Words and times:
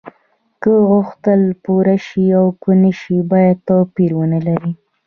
که 0.61 0.71
غوښتنه 0.89 1.47
پوره 1.63 1.95
شي 2.05 2.25
او 2.39 2.45
که 2.61 2.71
نشي 2.83 3.17
باید 3.31 3.57
توپیر 3.67 4.11
ونلري. 4.15 4.71